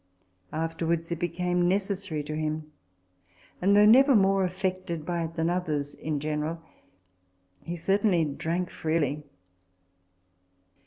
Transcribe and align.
Afterwards 0.51 1.11
it 1.11 1.19
became 1.19 1.67
necessary 1.67 2.23
to 2.23 2.35
him; 2.35 2.71
and 3.61 3.77
though 3.77 3.85
never 3.85 4.15
more 4.15 4.43
affected 4.43 5.05
by 5.05 5.25
it 5.25 5.35
than 5.35 5.47
others 5.47 5.93
in 5.93 6.19
general, 6.19 6.59
he 7.63 7.75
certainly 7.75 8.25
drank 8.25 8.71
freely. 8.71 9.21